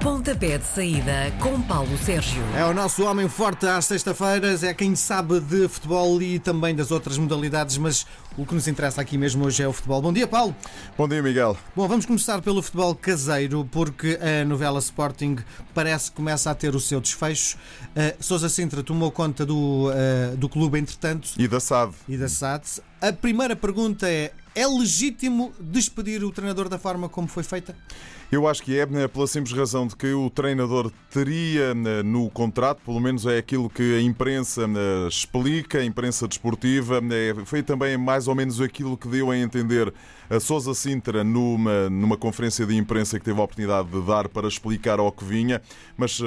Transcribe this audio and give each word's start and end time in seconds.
Pontapé 0.00 0.58
de 0.58 0.64
saída 0.64 1.32
com 1.40 1.60
Paulo 1.60 1.98
Sérgio. 1.98 2.40
É 2.56 2.64
o 2.64 2.72
nosso 2.72 3.04
homem 3.04 3.28
forte 3.28 3.66
às 3.66 3.84
sexta-feiras, 3.84 4.62
é 4.62 4.72
quem 4.72 4.94
sabe 4.94 5.40
de 5.40 5.66
futebol 5.66 6.22
e 6.22 6.38
também 6.38 6.72
das 6.72 6.92
outras 6.92 7.18
modalidades, 7.18 7.76
mas 7.78 8.06
o 8.36 8.46
que 8.46 8.54
nos 8.54 8.68
interessa 8.68 9.00
aqui 9.00 9.18
mesmo 9.18 9.44
hoje 9.44 9.60
é 9.60 9.66
o 9.66 9.72
futebol. 9.72 10.00
Bom 10.00 10.12
dia, 10.12 10.28
Paulo. 10.28 10.54
Bom 10.96 11.08
dia, 11.08 11.20
Miguel. 11.20 11.56
Bom, 11.74 11.88
vamos 11.88 12.06
começar 12.06 12.40
pelo 12.40 12.62
futebol 12.62 12.94
caseiro, 12.94 13.68
porque 13.72 14.16
a 14.22 14.44
novela 14.44 14.78
Sporting 14.78 15.38
parece 15.74 16.10
que 16.10 16.16
começa 16.16 16.48
a 16.48 16.54
ter 16.54 16.76
o 16.76 16.80
seu 16.80 17.00
desfecho. 17.00 17.56
Uh, 17.56 18.22
Sousa 18.22 18.48
Sintra 18.48 18.84
tomou 18.84 19.10
conta 19.10 19.44
do, 19.44 19.88
uh, 19.90 20.36
do 20.36 20.48
clube, 20.48 20.78
entretanto. 20.78 21.30
E 21.36 21.48
da 21.48 21.58
SAD. 21.58 21.92
E 22.08 22.16
da 22.16 22.28
SAD. 22.28 22.62
A 23.00 23.12
primeira 23.12 23.56
pergunta 23.56 24.08
é: 24.08 24.30
é 24.58 24.66
legítimo 24.66 25.52
despedir 25.60 26.24
o 26.24 26.32
treinador 26.32 26.68
da 26.68 26.78
forma 26.78 27.08
como 27.08 27.28
foi 27.28 27.44
feita? 27.44 27.76
Eu 28.30 28.46
acho 28.46 28.62
que 28.62 28.78
é, 28.78 28.84
né, 28.84 29.08
pela 29.08 29.26
simples 29.26 29.56
razão 29.56 29.86
de 29.86 29.96
que 29.96 30.12
o 30.12 30.28
treinador 30.28 30.92
teria 31.10 31.72
né, 31.74 32.02
no 32.02 32.28
contrato, 32.28 32.82
pelo 32.84 33.00
menos 33.00 33.24
é 33.24 33.38
aquilo 33.38 33.70
que 33.70 33.96
a 33.96 34.02
imprensa 34.02 34.68
né, 34.68 35.08
explica, 35.08 35.78
a 35.78 35.84
imprensa 35.84 36.28
desportiva, 36.28 37.00
foi 37.46 37.62
também 37.62 37.96
mais 37.96 38.28
ou 38.28 38.34
menos 38.34 38.60
aquilo 38.60 38.98
que 38.98 39.08
deu 39.08 39.30
a 39.30 39.38
entender 39.38 39.94
a 40.28 40.38
Sousa 40.38 40.74
Sintra 40.74 41.24
numa, 41.24 41.88
numa 41.88 42.18
conferência 42.18 42.66
de 42.66 42.76
imprensa 42.76 43.18
que 43.18 43.24
teve 43.24 43.40
a 43.40 43.44
oportunidade 43.44 43.88
de 43.88 44.02
dar 44.02 44.28
para 44.28 44.46
explicar 44.46 44.98
ao 44.98 45.10
que 45.10 45.24
vinha, 45.24 45.62
mas 45.96 46.20
uh, 46.20 46.26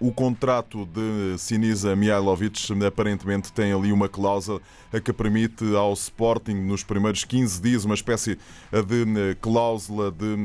o 0.00 0.10
contrato 0.10 0.86
de 0.86 1.38
Sinisa 1.38 1.94
Mihailovic 1.94 2.60
aparentemente 2.84 3.52
tem 3.52 3.72
ali 3.72 3.92
uma 3.92 4.08
cláusula 4.08 4.60
que 5.04 5.12
permite 5.12 5.64
ao 5.76 5.92
Sporting, 5.92 6.54
nos 6.54 6.82
primeiros 6.82 7.22
15 7.26 7.60
dias, 7.60 7.84
uma 7.84 7.94
espécie 7.94 8.38
de 8.72 9.02
uh, 9.02 9.36
cláusula 9.40 10.10
de 10.10 10.36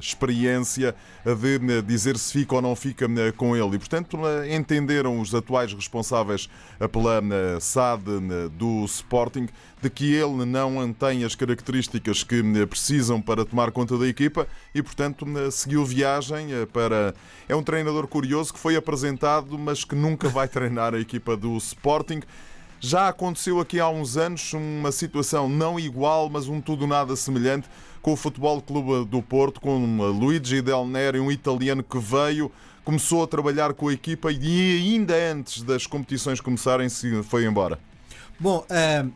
experiência, 0.00 0.94
de 1.24 1.82
dizer 1.82 2.16
se 2.16 2.32
fica 2.32 2.56
ou 2.56 2.62
não 2.62 2.74
fica 2.74 3.06
com 3.36 3.56
ele. 3.56 3.76
E, 3.76 3.78
portanto, 3.78 4.18
entenderam 4.50 5.20
os 5.20 5.34
atuais 5.34 5.72
responsáveis 5.72 6.48
pela 6.90 7.22
SAD 7.60 8.04
do 8.56 8.84
Sporting 8.84 9.48
de 9.82 9.88
que 9.88 10.14
ele 10.14 10.44
não 10.44 10.92
tem 10.92 11.24
as 11.24 11.34
características 11.34 12.22
que 12.22 12.40
eh, 12.40 12.66
precisam 12.66 13.20
para 13.20 13.44
tomar 13.44 13.70
conta 13.70 13.96
da 13.96 14.06
equipa 14.06 14.46
e, 14.74 14.82
portanto, 14.82 15.26
eh, 15.38 15.50
seguiu 15.50 15.84
viagem 15.84 16.52
eh, 16.52 16.66
para. 16.66 17.14
É 17.48 17.56
um 17.56 17.62
treinador 17.62 18.06
curioso 18.06 18.52
que 18.52 18.58
foi 18.58 18.76
apresentado, 18.76 19.58
mas 19.58 19.84
que 19.84 19.94
nunca 19.94 20.28
vai 20.28 20.46
treinar 20.46 20.94
a 20.94 21.00
equipa 21.00 21.36
do 21.36 21.56
Sporting. 21.56 22.20
Já 22.82 23.08
aconteceu 23.08 23.60
aqui 23.60 23.78
há 23.78 23.90
uns 23.90 24.16
anos 24.16 24.54
uma 24.54 24.90
situação 24.90 25.50
não 25.50 25.78
igual, 25.78 26.30
mas 26.30 26.48
um 26.48 26.62
tudo 26.62 26.86
nada 26.86 27.14
semelhante 27.14 27.68
com 28.00 28.14
o 28.14 28.16
Futebol 28.16 28.62
Clube 28.62 29.06
do 29.06 29.20
Porto, 29.20 29.60
com 29.60 29.98
Luigi 30.10 30.62
Del 30.62 30.86
Neri, 30.86 31.20
um 31.20 31.30
italiano 31.30 31.82
que 31.82 31.98
veio, 31.98 32.50
começou 32.82 33.22
a 33.22 33.26
trabalhar 33.26 33.74
com 33.74 33.88
a 33.88 33.92
equipa 33.92 34.32
e 34.32 34.78
ainda 34.78 35.14
antes 35.14 35.62
das 35.62 35.86
competições 35.86 36.40
começarem 36.40 36.88
se 36.88 37.22
foi 37.22 37.44
embora. 37.44 37.78
Bom, 38.38 38.64
uh, 38.70 39.12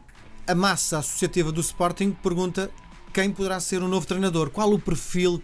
a 0.46 0.54
massa 0.54 0.98
associativa 0.98 1.50
do 1.50 1.62
Sporting 1.62 2.12
pergunta 2.22 2.70
quem 3.14 3.30
poderá 3.30 3.58
ser 3.60 3.82
o 3.82 3.88
novo 3.88 4.06
treinador. 4.06 4.50
Qual 4.50 4.70
o 4.70 4.78
perfil 4.78 5.42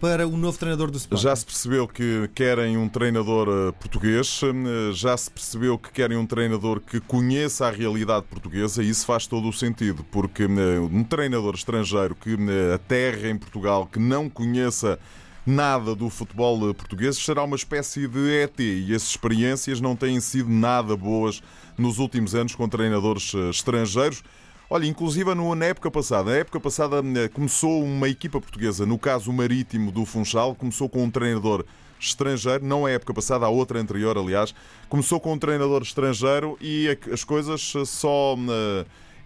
para 0.00 0.26
o 0.26 0.36
novo 0.36 0.58
treinador 0.58 0.90
do 0.90 0.96
Sporting? 0.96 1.22
Já 1.22 1.34
se 1.34 1.44
percebeu 1.44 1.88
que 1.88 2.28
querem 2.34 2.76
um 2.76 2.88
treinador 2.88 3.48
eh, 3.48 3.72
português, 3.72 4.40
eh, 4.42 4.92
já 4.92 5.16
se 5.16 5.30
percebeu 5.30 5.78
que 5.78 5.90
querem 5.90 6.16
um 6.16 6.26
treinador 6.26 6.80
que 6.80 7.00
conheça 7.00 7.66
a 7.66 7.70
realidade 7.70 8.26
portuguesa 8.26 8.82
e 8.82 8.88
isso 8.88 9.04
faz 9.04 9.26
todo 9.26 9.48
o 9.48 9.52
sentido, 9.52 10.04
porque 10.04 10.44
eh, 10.44 10.80
um 10.80 11.02
treinador 11.02 11.54
estrangeiro 11.54 12.14
que 12.14 12.36
aterra 12.74 13.28
em 13.28 13.36
Portugal, 13.36 13.86
que 13.86 13.98
não 13.98 14.28
conheça 14.28 14.98
nada 15.44 15.94
do 15.94 16.08
futebol 16.10 16.72
português, 16.74 17.16
será 17.16 17.42
uma 17.42 17.56
espécie 17.56 18.06
de 18.06 18.42
ET 18.42 18.60
e 18.60 18.94
essas 18.94 19.08
experiências 19.08 19.80
não 19.80 19.96
têm 19.96 20.20
sido 20.20 20.48
nada 20.48 20.96
boas 20.96 21.42
nos 21.76 21.98
últimos 21.98 22.34
anos 22.34 22.54
com 22.54 22.68
treinadores 22.68 23.32
estrangeiros. 23.50 24.22
Olha, 24.70 24.86
inclusive 24.86 25.34
na 25.34 25.64
época 25.64 25.90
passada, 25.90 26.30
na 26.30 26.36
época 26.36 26.60
passada 26.60 27.02
eh, 27.16 27.28
começou 27.28 27.82
uma 27.82 28.06
equipa 28.06 28.38
portuguesa, 28.38 28.84
no 28.84 28.98
caso 28.98 29.30
o 29.30 29.32
Marítimo 29.32 29.90
do 29.90 30.04
Funchal, 30.04 30.54
começou 30.54 30.90
com 30.90 31.04
um 31.04 31.10
treinador 31.10 31.64
estrangeiro, 31.98 32.62
não 32.62 32.86
é 32.86 32.92
época 32.92 33.14
passada, 33.14 33.46
a 33.46 33.48
outra 33.48 33.80
anterior, 33.80 34.18
aliás, 34.18 34.54
começou 34.86 35.18
com 35.18 35.32
um 35.32 35.38
treinador 35.38 35.80
estrangeiro 35.80 36.58
e 36.60 36.86
as 37.10 37.24
coisas 37.24 37.72
eh, 37.76 37.84
só 37.86 38.36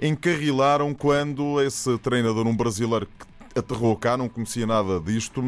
encarrilaram 0.00 0.94
quando 0.94 1.60
esse 1.60 1.98
treinador, 1.98 2.46
um 2.46 2.56
brasileiro 2.56 3.06
que 3.06 3.26
aterrou 3.56 3.96
cá, 3.96 4.16
não 4.16 4.28
conhecia 4.28 4.66
nada 4.66 5.00
disto, 5.00 5.42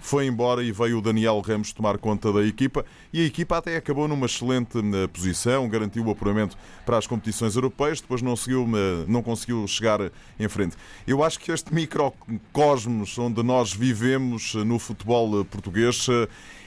foi 0.00 0.26
embora 0.26 0.62
e 0.62 0.72
veio 0.72 0.98
o 0.98 1.02
Daniel 1.02 1.40
Ramos 1.40 1.72
tomar 1.72 1.98
conta 1.98 2.32
da 2.32 2.44
equipa 2.44 2.84
e 3.12 3.20
a 3.20 3.24
equipa 3.24 3.58
até 3.58 3.76
acabou 3.76 4.06
numa 4.08 4.26
excelente 4.26 4.78
eh, 4.78 5.06
posição, 5.08 5.68
garantiu 5.68 6.04
o 6.04 6.10
apuramento 6.10 6.56
para 6.86 6.96
as 6.98 7.06
competições 7.06 7.54
europeias, 7.54 8.00
depois 8.00 8.22
não, 8.22 8.36
seguiu, 8.36 8.66
eh, 8.74 9.04
não 9.08 9.22
conseguiu 9.22 9.66
chegar 9.66 10.00
em 10.38 10.48
frente. 10.48 10.76
Eu 11.06 11.22
acho 11.22 11.38
que 11.38 11.52
este 11.52 11.74
microcosmos 11.74 13.18
onde 13.18 13.42
nós 13.42 13.72
vivemos 13.72 14.54
eh, 14.54 14.64
no 14.64 14.78
futebol 14.78 15.44
português 15.44 16.06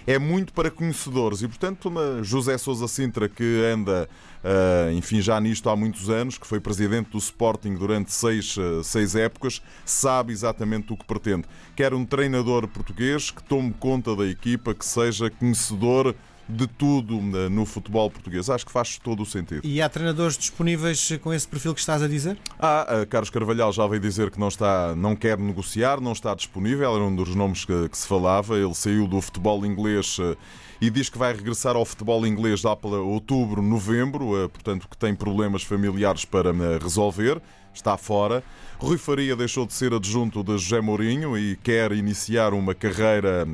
é 0.05 0.19
muito 0.19 0.53
para 0.53 0.69
conhecedores 0.69 1.41
e, 1.41 1.47
portanto, 1.47 1.91
José 2.21 2.57
Sousa 2.57 2.87
Sintra, 2.87 3.29
que 3.29 3.63
anda, 3.73 4.09
eh, 4.43 4.91
enfim, 4.93 5.21
já 5.21 5.39
nisto 5.39 5.69
há 5.69 5.75
muitos 5.75 6.09
anos, 6.09 6.37
que 6.37 6.45
foi 6.45 6.59
presidente 6.59 7.11
do 7.11 7.17
Sporting 7.17 7.75
durante 7.75 8.11
seis, 8.11 8.55
eh, 8.57 8.83
seis 8.83 9.15
épocas, 9.15 9.61
sabe 9.85 10.33
exatamente 10.33 10.91
o 10.91 10.97
que 10.97 11.05
pretende. 11.05 11.45
Quer 11.75 11.93
um 11.93 12.05
treinador 12.05 12.67
português 12.67 13.31
que 13.31 13.43
tome 13.43 13.73
conta 13.79 14.15
da 14.15 14.25
equipa, 14.25 14.73
que 14.73 14.85
seja 14.85 15.29
conhecedor 15.29 16.15
de 16.47 16.67
tudo 16.67 17.15
no 17.49 17.65
futebol 17.65 18.09
português. 18.09 18.49
Acho 18.49 18.65
que 18.65 18.71
faz 18.71 18.97
todo 18.97 19.23
o 19.23 19.25
sentido. 19.25 19.61
E 19.63 19.81
há 19.81 19.89
treinadores 19.89 20.37
disponíveis 20.37 21.09
com 21.21 21.33
esse 21.33 21.47
perfil 21.47 21.73
que 21.73 21.79
estás 21.79 22.01
a 22.01 22.07
dizer? 22.07 22.37
Ah, 22.59 23.05
Carlos 23.09 23.29
Carvalhal 23.29 23.71
já 23.71 23.85
veio 23.87 24.01
dizer 24.01 24.29
que 24.29 24.39
não, 24.39 24.47
está, 24.47 24.95
não 24.95 25.15
quer 25.15 25.37
negociar, 25.37 26.01
não 26.01 26.11
está 26.11 26.33
disponível, 26.35 26.93
era 26.95 27.03
um 27.03 27.15
dos 27.15 27.33
nomes 27.35 27.65
que, 27.65 27.89
que 27.89 27.97
se 27.97 28.07
falava. 28.07 28.57
Ele 28.57 28.73
saiu 28.73 29.07
do 29.07 29.21
futebol 29.21 29.65
inglês 29.65 30.17
eh, 30.19 30.35
e 30.81 30.89
diz 30.89 31.09
que 31.09 31.17
vai 31.17 31.33
regressar 31.33 31.75
ao 31.75 31.85
futebol 31.85 32.25
inglês 32.25 32.63
lá 32.63 32.75
para 32.75 32.97
outubro, 32.97 33.61
novembro, 33.61 34.43
eh, 34.43 34.47
portanto 34.47 34.87
que 34.89 34.97
tem 34.97 35.15
problemas 35.15 35.63
familiares 35.63 36.25
para 36.25 36.49
eh, 36.49 36.79
resolver, 36.81 37.41
está 37.73 37.97
fora. 37.97 38.43
Rui 38.77 38.97
Faria 38.97 39.35
deixou 39.35 39.65
de 39.65 39.73
ser 39.73 39.93
adjunto 39.93 40.43
de 40.43 40.57
José 40.57 40.81
Mourinho 40.81 41.37
e 41.37 41.55
quer 41.57 41.91
iniciar 41.93 42.53
uma 42.53 42.75
carreira 42.75 43.47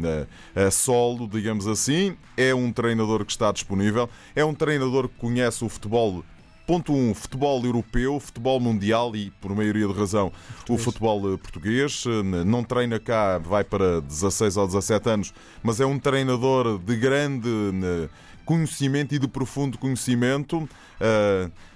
a, 0.55 0.67
a 0.67 0.71
solo, 0.71 1.27
digamos 1.27 1.67
assim. 1.67 2.17
É 2.35 2.53
um 2.53 2.71
treinador 2.71 3.23
que 3.23 3.31
está 3.31 3.51
disponível, 3.51 4.09
é 4.35 4.43
um 4.43 4.53
treinador 4.53 5.07
que 5.07 5.15
conhece 5.15 5.63
o 5.63 5.69
futebol 5.69 6.23
Ponto 6.69 6.93
1, 6.93 6.95
um, 6.95 7.13
futebol 7.15 7.65
europeu, 7.65 8.19
futebol 8.19 8.59
mundial 8.59 9.15
e, 9.15 9.31
por 9.41 9.55
maioria 9.55 9.87
de 9.87 9.93
razão, 9.93 10.31
o 10.69 10.77
futebol 10.77 11.33
eh, 11.33 11.35
português. 11.35 12.03
Não 12.45 12.63
treina 12.63 12.99
cá, 12.99 13.39
vai 13.39 13.63
para 13.63 14.01
16 14.01 14.55
ou 14.55 14.67
17 14.67 15.09
anos, 15.09 15.33
mas 15.63 15.79
é 15.79 15.85
um 15.87 15.97
treinador 15.97 16.77
de 16.77 16.95
grande 16.95 17.49
conhecimento 18.49 19.13
e 19.13 19.19
de 19.19 19.27
profundo 19.27 19.77
conhecimento. 19.77 20.67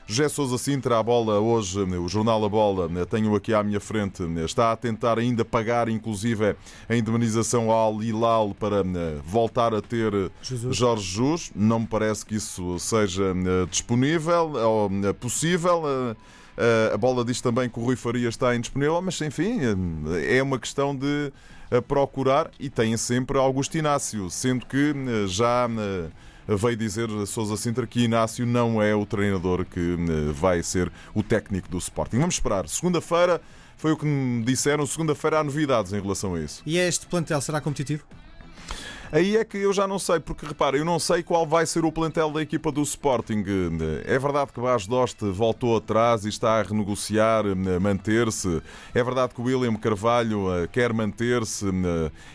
José 0.08 0.28
Sousa 0.28 0.58
Sintra, 0.58 0.98
a 0.98 1.04
bola 1.04 1.40
hoje, 1.40 1.80
o 1.80 2.10
jornal 2.10 2.44
A 2.44 2.50
Bola, 2.50 2.90
tenho 3.06 3.36
aqui 3.36 3.54
à 3.54 3.62
minha 3.62 3.80
frente, 3.80 4.24
está 4.44 4.72
a 4.72 4.76
tentar 4.76 5.20
ainda 5.20 5.46
pagar, 5.46 5.88
inclusive, 5.88 6.56
a 6.90 6.96
indemnização 6.96 7.70
ao 7.70 8.02
Hilal 8.02 8.56
para 8.60 8.84
voltar 9.24 9.72
a 9.76 9.82
ter 9.84 10.12
Jesus. 10.42 10.76
Jorge 10.76 11.04
Jesus. 11.04 11.52
Não 11.56 11.82
me 11.82 11.88
parece 11.88 12.26
que 12.26 12.34
isso 12.36 12.80
seja 12.80 13.36
disponível 13.70 14.54
ou 14.54 14.90
possível. 15.14 15.84
A 16.92 16.98
bola 16.98 17.24
diz 17.24 17.40
também 17.40 17.70
que 17.70 17.80
o 17.80 17.84
Rui 17.84 17.96
Faria 17.96 18.30
está 18.30 18.56
indisponível, 18.56 19.00
mas 19.00 19.22
enfim, 19.22 19.60
é 20.28 20.42
uma 20.42 20.58
questão 20.58 20.96
de 20.96 21.32
procurar 21.88 22.50
e 22.60 22.68
tem 22.68 22.98
sempre 22.98 23.38
Augusto 23.38 23.78
Inácio, 23.78 24.28
sendo 24.32 24.66
que 24.66 24.92
já 25.28 25.70
veio 26.48 26.76
dizer 26.76 27.10
Sousa 27.26 27.58
Sintra 27.58 27.88
que 27.88 28.04
Inácio 28.04 28.46
não 28.46 28.82
é 28.82 28.96
o 28.96 29.06
treinador 29.06 29.66
que 29.66 29.80
eh, 29.80 30.32
vai 30.34 30.62
ser 30.64 30.92
o 31.14 31.24
técnico 31.24 31.70
do 31.70 31.78
Sporting. 31.78 32.18
Vamos 32.20 32.36
esperar. 32.36 32.68
Segunda-feira 32.68 33.42
foi 33.78 33.92
o 33.92 33.98
que 33.98 34.06
me 34.06 34.44
disseram. 34.44 34.86
Segunda-feira 34.86 35.40
há 35.40 35.44
novidades 35.44 35.94
em 35.94 36.02
relação 36.02 36.36
a 36.36 36.40
isso. 36.42 36.62
E 36.66 36.78
este 36.78 37.06
plantel 37.06 37.42
será 37.42 37.60
competitivo? 37.62 38.04
Aí 39.14 39.38
é 39.38 39.46
que 39.46 39.60
eu 39.60 39.72
já 39.72 39.88
não 39.88 40.00
sei, 40.00 40.20
porque 40.20 40.44
repara, 40.44 40.76
eu 40.76 40.84
não 40.84 40.98
sei 40.98 41.22
qual 41.22 41.46
vai 41.46 41.68
ser 41.68 41.86
o 41.86 41.92
plantel 41.92 42.32
da 42.32 42.42
equipa 42.42 42.72
do 42.72 42.82
Sporting. 42.82 43.44
É 44.06 44.18
verdade 44.18 44.52
que 44.52 44.60
Bas 44.60 44.88
Dost 44.88 45.20
voltou 45.22 45.78
atrás 45.78 46.26
e 46.26 46.30
está 46.30 46.60
a 46.60 46.64
renegociar, 46.64 47.46
eh, 47.46 47.80
manter-se. 47.80 48.60
É 48.92 49.04
verdade 49.04 49.36
que 49.36 49.40
o 49.40 49.44
William 49.44 49.76
Carvalho 49.76 50.52
eh, 50.52 50.68
quer 50.68 50.92
manter-se. 50.94 51.68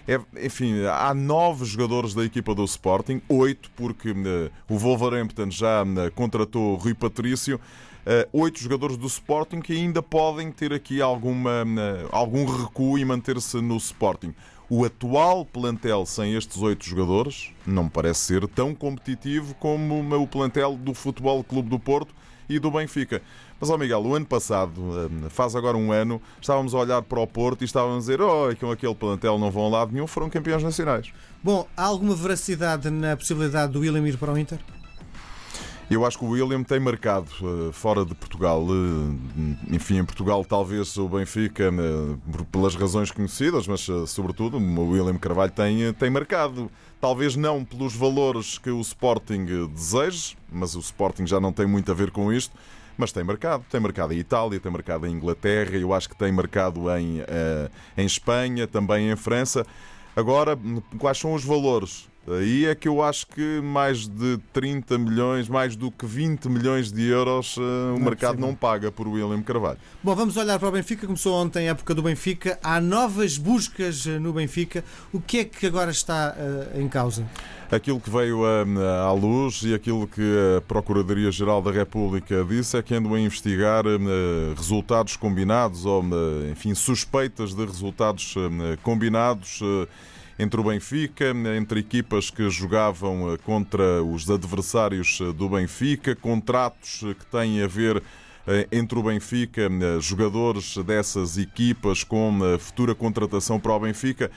É, 0.06 0.20
enfim, 0.40 0.84
há 0.84 1.12
nove 1.12 1.64
jogadores 1.64 2.14
da 2.14 2.24
equipa 2.24 2.54
do 2.54 2.64
Sporting, 2.64 3.20
oito, 3.28 3.72
porque 3.74 4.14
o 4.68 4.78
Wolverhampton 4.78 5.50
já 5.50 5.84
contratou 6.14 6.76
Rui 6.76 6.94
Patrício. 6.94 7.60
Oito 8.32 8.60
jogadores 8.60 8.96
do 8.96 9.06
Sporting 9.08 9.60
que 9.60 9.72
ainda 9.72 10.00
podem 10.00 10.52
ter 10.52 10.72
aqui 10.72 11.02
alguma, 11.02 11.64
algum 12.12 12.46
recuo 12.46 12.96
e 12.96 13.04
manter-se 13.04 13.60
no 13.60 13.76
Sporting. 13.76 14.32
O 14.70 14.84
atual 14.84 15.46
plantel 15.46 16.04
sem 16.04 16.34
estes 16.34 16.60
oito 16.60 16.84
jogadores 16.84 17.50
não 17.66 17.88
parece 17.88 18.20
ser 18.20 18.46
tão 18.48 18.74
competitivo 18.74 19.54
como 19.54 20.00
o 20.14 20.26
plantel 20.26 20.76
do 20.76 20.92
Futebol 20.92 21.42
Clube 21.42 21.70
do 21.70 21.78
Porto 21.78 22.14
e 22.50 22.58
do 22.58 22.70
Benfica. 22.70 23.22
Mas, 23.58 23.70
ó 23.70 23.78
Miguel, 23.78 24.02
o 24.02 24.14
ano 24.14 24.26
passado, 24.26 24.78
hum, 24.78 25.30
faz 25.30 25.56
agora 25.56 25.76
um 25.76 25.90
ano, 25.90 26.20
estávamos 26.38 26.74
a 26.74 26.78
olhar 26.78 27.00
para 27.00 27.18
o 27.18 27.26
Porto 27.26 27.62
e 27.62 27.64
estávamos 27.64 27.96
a 27.96 28.00
dizer: 28.00 28.20
oh, 28.20 28.54
com 28.60 28.70
aquele 28.70 28.94
plantel 28.94 29.38
não 29.38 29.50
vão 29.50 29.66
a 29.66 29.68
lado 29.70 29.92
nenhum, 29.92 30.06
foram 30.06 30.28
campeões 30.28 30.62
nacionais. 30.62 31.10
Bom, 31.42 31.66
há 31.74 31.84
alguma 31.84 32.14
veracidade 32.14 32.90
na 32.90 33.16
possibilidade 33.16 33.72
do 33.72 33.80
William 33.80 34.06
ir 34.06 34.18
para 34.18 34.32
o 34.32 34.38
Inter? 34.38 34.58
Eu 35.90 36.04
acho 36.04 36.18
que 36.18 36.24
o 36.24 36.28
William 36.28 36.62
tem 36.62 36.78
marcado 36.78 37.30
uh, 37.40 37.72
fora 37.72 38.04
de 38.04 38.14
Portugal. 38.14 38.62
Uh, 38.62 39.18
enfim, 39.70 39.96
em 39.98 40.04
Portugal, 40.04 40.44
talvez 40.44 40.94
o 40.98 41.08
Benfica, 41.08 41.70
uh, 41.70 42.44
pelas 42.52 42.74
razões 42.74 43.10
conhecidas, 43.10 43.66
mas 43.66 43.88
sobretudo 44.06 44.58
o 44.58 44.90
William 44.90 45.16
Carvalho 45.16 45.50
tem, 45.50 45.90
tem 45.94 46.10
marcado. 46.10 46.70
Talvez 47.00 47.36
não 47.36 47.64
pelos 47.64 47.96
valores 47.96 48.58
que 48.58 48.68
o 48.68 48.80
Sporting 48.82 49.46
deseja, 49.72 50.34
mas 50.52 50.74
o 50.74 50.80
Sporting 50.80 51.26
já 51.26 51.40
não 51.40 51.54
tem 51.54 51.66
muito 51.66 51.90
a 51.90 51.94
ver 51.94 52.10
com 52.10 52.30
isto. 52.30 52.54
Mas 52.98 53.10
tem 53.10 53.24
marcado, 53.24 53.64
tem 53.70 53.80
marcado 53.80 54.12
em 54.12 54.18
Itália, 54.18 54.60
tem 54.60 54.72
marcado 54.72 55.06
em 55.06 55.12
Inglaterra, 55.12 55.76
eu 55.76 55.94
acho 55.94 56.08
que 56.08 56.16
tem 56.16 56.32
marcado 56.32 56.90
em, 56.98 57.22
em 57.96 58.04
Espanha, 58.04 58.66
também 58.66 59.08
em 59.08 59.16
França. 59.16 59.64
Agora, 60.16 60.58
quais 60.98 61.16
são 61.16 61.32
os 61.32 61.44
valores? 61.44 62.08
Aí 62.36 62.66
é 62.66 62.74
que 62.74 62.86
eu 62.86 63.02
acho 63.02 63.26
que 63.26 63.60
mais 63.60 64.06
de 64.06 64.38
30 64.52 64.98
milhões, 64.98 65.48
mais 65.48 65.74
do 65.74 65.90
que 65.90 66.04
20 66.04 66.48
milhões 66.48 66.92
de 66.92 67.06
euros, 67.06 67.56
uh, 67.56 67.60
o 67.60 67.98
não 67.98 68.04
mercado 68.04 68.38
é 68.38 68.40
não 68.40 68.54
paga 68.54 68.92
por 68.92 69.08
William 69.08 69.42
Carvalho. 69.42 69.78
Bom, 70.02 70.14
vamos 70.14 70.36
olhar 70.36 70.58
para 70.58 70.68
o 70.68 70.72
Benfica. 70.72 71.06
Começou 71.06 71.34
ontem 71.34 71.68
a 71.68 71.70
época 71.70 71.94
do 71.94 72.02
Benfica. 72.02 72.58
Há 72.62 72.80
novas 72.80 73.38
buscas 73.38 74.06
eh, 74.06 74.18
no 74.18 74.32
Benfica. 74.32 74.84
O 75.12 75.20
que 75.20 75.38
é 75.38 75.44
que 75.44 75.66
agora 75.66 75.90
está 75.90 76.36
uh, 76.36 76.80
em 76.80 76.88
causa? 76.88 77.26
Aquilo 77.70 78.00
que 78.00 78.08
veio 78.08 78.46
à 78.46 79.12
luz 79.12 79.62
e 79.62 79.74
aquilo 79.74 80.06
que 80.08 80.22
a 80.56 80.62
Procuradoria-Geral 80.62 81.60
da 81.60 81.70
República 81.70 82.42
disse 82.42 82.78
é 82.78 82.82
que 82.82 82.94
andam 82.94 83.12
a 83.12 83.20
investigar 83.20 83.84
resultados 84.56 85.16
combinados 85.16 85.84
ou, 85.84 86.02
enfim, 86.50 86.74
suspeitas 86.74 87.52
de 87.52 87.66
resultados 87.66 88.34
combinados 88.82 89.60
entre 90.38 90.60
o 90.60 90.64
Benfica, 90.64 91.34
entre 91.56 91.80
equipas 91.80 92.30
que 92.30 92.48
jogavam 92.48 93.32
eh, 93.32 93.38
contra 93.38 94.02
os 94.04 94.30
adversários 94.30 95.18
eh, 95.20 95.32
do 95.32 95.48
Benfica, 95.48 96.14
contratos 96.14 97.02
eh, 97.02 97.14
que 97.14 97.26
têm 97.26 97.62
a 97.62 97.66
ver 97.66 98.02
entre 98.72 98.98
o 98.98 99.02
Benfica, 99.02 99.68
jogadores 100.00 100.78
dessas 100.78 101.36
equipas 101.36 102.02
com 102.02 102.40
futura 102.58 102.94
contratação 102.94 103.60
para 103.60 103.74
o 103.74 103.80
Benfica. 103.80 104.30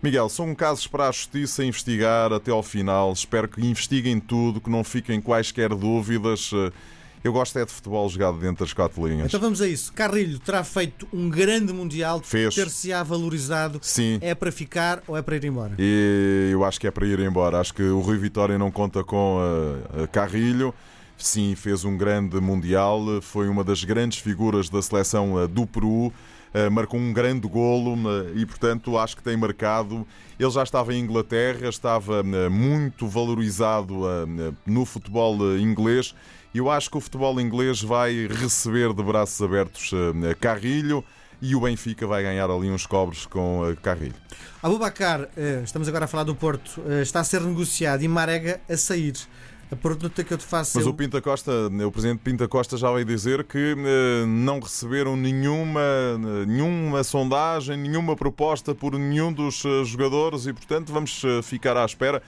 Miguel, 0.00 0.28
são 0.28 0.54
casos 0.54 0.86
para 0.86 1.08
a 1.08 1.10
Justiça 1.10 1.64
investigar 1.64 2.32
até 2.32 2.52
ao 2.52 2.62
final. 2.62 3.12
Espero 3.12 3.48
que 3.48 3.60
investiguem 3.60 4.20
tudo, 4.20 4.60
que 4.60 4.70
não 4.70 4.84
fiquem 4.84 5.20
quaisquer 5.20 5.70
dúvidas. 5.70 6.52
Eu 7.24 7.32
gosto 7.32 7.58
é 7.58 7.64
de 7.64 7.72
futebol 7.72 8.06
jogado 8.06 8.38
dentro 8.38 8.66
das 8.66 8.74
quatro 8.74 9.06
linhas. 9.08 9.28
Então 9.28 9.40
vamos 9.40 9.62
a 9.62 9.66
isso. 9.66 9.90
Carrilho 9.94 10.38
terá 10.38 10.62
feito 10.62 11.08
um 11.10 11.30
grande 11.30 11.72
Mundial, 11.72 12.20
ter-se-á 12.20 13.02
valorizado. 13.02 13.78
Sim. 13.80 14.18
É 14.20 14.34
para 14.34 14.52
ficar 14.52 15.02
ou 15.08 15.16
é 15.16 15.22
para 15.22 15.36
ir 15.36 15.44
embora? 15.46 15.74
E 15.78 16.50
eu 16.52 16.62
acho 16.62 16.78
que 16.78 16.86
é 16.86 16.90
para 16.90 17.06
ir 17.06 17.18
embora. 17.20 17.58
Acho 17.58 17.72
que 17.72 17.82
o 17.82 18.00
Rui 18.00 18.18
Vitória 18.18 18.58
não 18.58 18.70
conta 18.70 19.02
com 19.02 19.38
uh, 19.38 20.06
Carrilho. 20.08 20.74
Sim, 21.16 21.54
fez 21.54 21.82
um 21.82 21.96
grande 21.96 22.38
Mundial, 22.42 23.00
foi 23.22 23.48
uma 23.48 23.64
das 23.64 23.82
grandes 23.84 24.18
figuras 24.18 24.68
da 24.68 24.82
seleção 24.82 25.32
uh, 25.32 25.48
do 25.48 25.66
Peru. 25.66 26.12
Uh, 26.52 26.70
marcou 26.70 27.00
um 27.00 27.10
grande 27.10 27.48
golo 27.48 27.96
e, 28.36 28.44
portanto, 28.44 28.98
acho 28.98 29.16
que 29.16 29.22
tem 29.22 29.34
marcado. 29.34 30.06
Ele 30.38 30.50
já 30.50 30.62
estava 30.62 30.92
em 30.92 31.00
Inglaterra, 31.00 31.70
estava 31.70 32.22
muito 32.50 33.08
valorizado 33.08 34.02
no 34.66 34.84
futebol 34.84 35.56
inglês 35.56 36.14
eu 36.54 36.70
acho 36.70 36.88
que 36.88 36.96
o 36.96 37.00
futebol 37.00 37.40
inglês 37.40 37.82
vai 37.82 38.28
receber 38.28 38.92
de 38.94 39.02
braços 39.02 39.42
abertos 39.42 39.90
uh, 39.92 40.14
Carrilho 40.40 41.04
e 41.42 41.56
o 41.56 41.60
Benfica 41.60 42.06
vai 42.06 42.22
ganhar 42.22 42.48
ali 42.48 42.70
uns 42.70 42.86
cobres 42.86 43.26
com 43.26 43.68
uh, 43.68 43.76
Carrilho. 43.76 44.14
Abubacar, 44.62 45.22
uh, 45.22 45.64
estamos 45.64 45.88
agora 45.88 46.04
a 46.04 46.08
falar 46.08 46.22
do 46.22 46.34
Porto, 46.34 46.80
está 47.02 47.20
a 47.20 47.24
ser 47.24 47.40
negociado 47.40 48.02
e 48.02 48.08
Marega 48.08 48.60
a 48.68 48.76
sair. 48.76 49.14
A 49.72 49.74
pergunta 49.74 50.22
que 50.22 50.32
eu 50.32 50.38
te 50.38 50.44
faço 50.44 50.76
Mas 50.76 50.86
é 50.86 50.88
o 50.88 50.94
Pinta 50.94 51.20
Costa, 51.20 51.50
o 51.84 51.90
presidente 51.90 52.20
Pinta 52.20 52.46
Costa 52.46 52.76
já 52.76 52.92
veio 52.92 53.04
dizer 53.04 53.42
que 53.42 53.74
não 54.28 54.60
receberam 54.60 55.16
nenhuma, 55.16 55.80
nenhuma 56.46 57.02
sondagem, 57.02 57.76
nenhuma 57.76 58.14
proposta 58.14 58.74
por 58.74 58.96
nenhum 58.96 59.32
dos 59.32 59.64
jogadores 59.86 60.46
e, 60.46 60.52
portanto, 60.52 60.92
vamos 60.92 61.22
ficar 61.42 61.76
à 61.78 61.84
espera. 61.84 62.22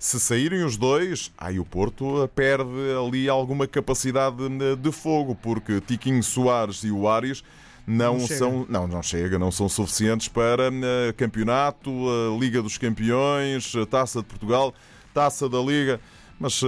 Se 0.00 0.18
saírem 0.18 0.64
os 0.64 0.78
dois, 0.78 1.30
aí 1.36 1.60
o 1.60 1.64
Porto 1.64 2.26
perde 2.34 2.70
ali 2.98 3.28
alguma 3.28 3.66
capacidade 3.66 4.36
de 4.78 4.90
fogo, 4.90 5.34
porque 5.34 5.78
Tiquinho 5.78 6.22
Soares 6.22 6.82
e 6.84 6.90
o 6.90 7.06
Ares 7.06 7.44
não, 7.86 8.16
não 8.16 8.26
são 8.26 8.66
não 8.66 8.88
não 8.88 9.02
chega 9.02 9.38
não 9.38 9.50
são 9.50 9.68
suficientes 9.68 10.26
para 10.26 10.70
uh, 10.70 11.14
campeonato 11.18 11.90
uh, 11.90 12.38
Liga 12.38 12.62
dos 12.62 12.78
Campeões 12.78 13.74
uh, 13.74 13.84
Taça 13.84 14.20
de 14.20 14.26
Portugal 14.26 14.72
Taça 15.12 15.48
da 15.50 15.58
Liga 15.58 16.00
mas 16.38 16.62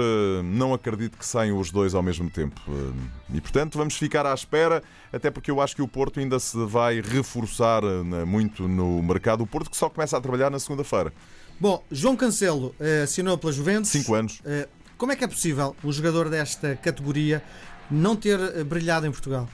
não 0.45 0.75
acredito 0.75 1.17
que 1.17 1.25
saiam 1.25 1.59
os 1.59 1.71
dois 1.71 1.95
ao 1.95 2.03
mesmo 2.03 2.29
tempo 2.29 2.61
e 3.33 3.41
portanto 3.41 3.79
vamos 3.79 3.97
ficar 3.97 4.27
à 4.27 4.35
espera 4.35 4.83
até 5.11 5.31
porque 5.31 5.51
eu 5.51 5.63
acho 5.63 5.75
que 5.75 5.81
o 5.81 5.89
Porto 5.89 6.21
ainda 6.21 6.39
se 6.39 6.63
vai 6.67 7.01
reforçar 7.01 7.83
muito 8.27 8.69
no 8.69 9.03
mercado. 9.03 9.43
O 9.43 9.47
Porto 9.47 9.71
que 9.71 9.77
só 9.79 9.89
começa 9.89 10.15
a 10.15 10.21
trabalhar 10.21 10.51
na 10.51 10.59
segunda-feira 10.59 11.11
Bom, 11.63 11.81
João 11.93 12.17
Cancelo 12.17 12.75
uh, 12.81 13.05
assinou 13.05 13.39
pela 13.39 13.53
Juventus. 13.53 13.89
Cinco 13.89 14.15
anos. 14.15 14.41
Uh, 14.41 14.69
como 14.99 15.13
é 15.13 15.17
que 15.17 15.23
é 15.23 15.29
possível 15.29 15.77
um 15.85 15.93
jogador 15.93 16.29
desta 16.29 16.75
categoria 16.75 17.41
não 17.89 18.17
ter 18.17 18.41
eh, 18.41 18.65
brilhado 18.65 19.07
em 19.07 19.13
Portugal? 19.13 19.49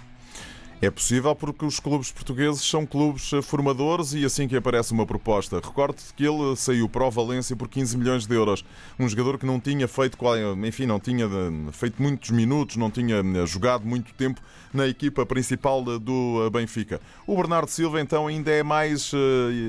É 0.80 0.90
possível 0.90 1.34
porque 1.34 1.64
os 1.64 1.80
clubes 1.80 2.12
portugueses 2.12 2.62
são 2.62 2.86
clubes 2.86 3.30
formadores 3.42 4.12
e 4.12 4.24
assim 4.24 4.46
que 4.46 4.54
aparece 4.54 4.92
uma 4.92 5.04
proposta. 5.04 5.56
Recorde-se 5.56 6.14
que 6.14 6.24
ele 6.24 6.54
saiu 6.54 6.88
para 6.88 7.04
o 7.04 7.10
Valência 7.10 7.56
por 7.56 7.68
15 7.68 7.96
milhões 7.96 8.26
de 8.26 8.34
euros. 8.34 8.64
Um 8.96 9.08
jogador 9.08 9.38
que 9.38 9.44
não 9.44 9.58
tinha 9.58 9.88
feito, 9.88 10.16
enfim, 10.64 10.86
não 10.86 11.00
tinha 11.00 11.28
feito 11.72 12.00
muitos 12.00 12.30
minutos, 12.30 12.76
não 12.76 12.92
tinha 12.92 13.20
jogado 13.44 13.84
muito 13.84 14.14
tempo 14.14 14.40
na 14.72 14.86
equipa 14.86 15.26
principal 15.26 15.82
do 15.82 16.48
Benfica. 16.52 17.00
O 17.26 17.34
Bernardo 17.34 17.68
Silva 17.68 18.00
então 18.00 18.28
ainda 18.28 18.52
é 18.52 18.62
mais 18.62 19.10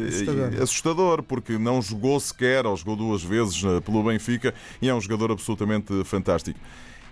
assustador, 0.08 0.62
assustador 0.62 1.24
porque 1.24 1.58
não 1.58 1.82
jogou 1.82 2.20
sequer, 2.20 2.68
ou 2.68 2.78
jogou 2.78 2.96
duas 2.96 3.24
vezes 3.24 3.60
pelo 3.84 4.04
Benfica 4.04 4.54
e 4.80 4.88
é 4.88 4.94
um 4.94 5.02
jogador 5.02 5.31
absolutamente 5.31 6.04
fantástico. 6.04 6.60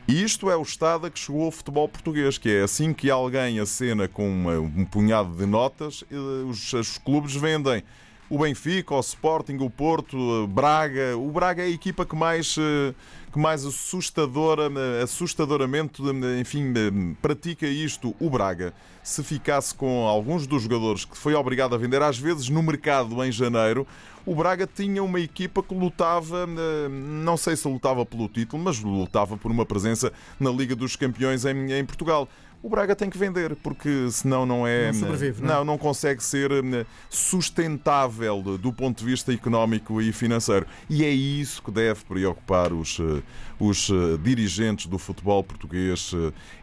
E 0.08 0.24
isto 0.24 0.50
é 0.50 0.56
o 0.56 0.62
estado 0.62 1.06
a 1.06 1.10
que 1.10 1.20
chegou 1.20 1.48
o 1.48 1.52
futebol 1.52 1.90
português, 1.90 2.38
que 2.38 2.50
é 2.50 2.62
assim 2.64 2.94
que 2.94 3.10
alguém 3.10 3.60
acena 3.60 4.08
com 4.08 4.30
um 4.30 4.86
punhado 4.86 5.36
de 5.36 5.46
notas, 5.46 6.02
eh, 6.10 6.16
os, 6.16 6.72
os 6.72 6.98
clubes 6.98 7.36
vendem 7.36 7.84
o 8.30 8.40
Benfica, 8.40 8.94
o 8.94 9.00
Sporting, 9.00 9.58
o 9.62 9.70
Porto, 9.70 10.48
Braga. 10.48 11.18
O 11.18 11.32
Braga 11.32 11.64
é 11.64 11.66
a 11.66 11.70
equipa 11.70 12.06
que 12.06 12.16
mais, 12.16 12.56
eh, 12.58 12.94
que 13.32 13.40
mais 13.40 13.66
assustadora, 13.66 14.64
eh, 14.64 15.04
assustadoramente, 15.04 16.02
enfim, 16.40 16.74
pratica 17.22 17.66
isto. 17.66 18.16
O 18.20 18.30
Braga, 18.30 18.74
se 19.02 19.24
ficasse 19.24 19.74
com 19.74 20.06
alguns 20.08 20.46
dos 20.46 20.64
jogadores 20.64 21.06
que 21.06 21.18
foi 21.18 21.34
obrigado 21.36 21.74
a 21.74 21.78
vender, 21.78 22.02
às 22.02 22.18
vezes 22.18 22.50
no 22.50 22.62
mercado 22.62 23.24
em 23.24 23.32
janeiro, 23.32 23.88
o 24.26 24.36
Braga 24.36 24.68
tinha 24.68 25.02
uma 25.02 25.22
equipa 25.22 25.64
que 25.64 25.74
lutava, 25.74 26.46
eh, 26.50 26.90
não 26.90 27.38
sei 27.38 27.56
se 27.56 27.66
lutava 27.66 28.06
pelo 28.06 28.28
título, 28.28 28.62
mas 28.62 28.82
lutava 28.82 29.38
por 29.38 29.50
uma 29.50 29.66
presença 29.66 30.12
na 30.38 30.50
Liga 30.50 30.76
dos 30.76 30.98
Campeões 30.98 31.46
em, 31.46 31.72
em 31.72 31.86
Portugal 31.86 32.28
o 32.62 32.70
Braga 32.70 32.96
tem 32.96 33.10
que 33.10 33.18
vender, 33.18 33.56
porque 33.58 34.10
senão 34.12 34.46
não 34.46 34.66
é. 34.66 34.88
Não, 34.88 35.00
sobrevive, 35.00 35.42
não, 35.42 35.50
é? 35.50 35.58
não, 35.58 35.66
não 35.66 35.78
consegue 35.78 36.24
ser 36.24 36.52
eh, 36.52 36.86
sustentável 37.10 38.42
do 38.42 38.74
ponto 38.74 39.00
de 39.00 39.06
vista 39.06 39.32
económico 39.32 40.02
e 40.02 40.12
financeiro. 40.12 40.66
E 40.90 41.04
é 41.04 41.10
isso 41.10 41.62
que 41.62 41.72
deve 41.72 42.04
preocupar 42.04 42.74
os, 42.74 43.00
eh, 43.00 43.22
os 43.60 43.90
dirigentes 44.22 44.88
do 44.88 44.98
futebol 44.98 45.44
português. 45.44 46.12